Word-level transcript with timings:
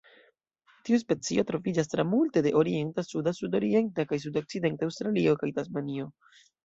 Tiu 0.87 0.97
specio 1.01 1.43
troviĝas 1.49 1.91
tra 1.91 2.05
multe 2.13 2.43
de 2.47 2.53
orienta, 2.61 3.03
suda, 3.09 3.35
sudorienta 3.41 4.07
kaj 4.13 4.19
sudokcidenta 4.25 4.89
Aŭstralio 4.89 5.37
kaj 5.45 5.53
Tasmanio. 5.61 6.09